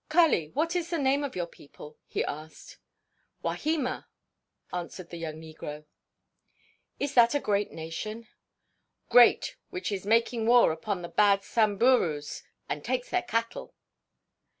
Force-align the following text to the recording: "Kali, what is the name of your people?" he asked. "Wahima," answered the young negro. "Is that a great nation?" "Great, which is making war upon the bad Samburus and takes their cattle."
"Kali, 0.09 0.49
what 0.55 0.75
is 0.75 0.89
the 0.89 0.97
name 0.97 1.23
of 1.23 1.35
your 1.35 1.45
people?" 1.45 1.95
he 2.07 2.25
asked. 2.25 2.79
"Wahima," 3.43 4.07
answered 4.73 5.11
the 5.11 5.17
young 5.17 5.35
negro. 5.35 5.85
"Is 6.99 7.13
that 7.13 7.35
a 7.35 7.39
great 7.39 7.71
nation?" 7.71 8.27
"Great, 9.09 9.57
which 9.69 9.91
is 9.91 10.03
making 10.03 10.47
war 10.47 10.71
upon 10.71 11.03
the 11.03 11.07
bad 11.07 11.43
Samburus 11.43 12.41
and 12.67 12.83
takes 12.83 13.11
their 13.11 13.21
cattle." 13.21 13.75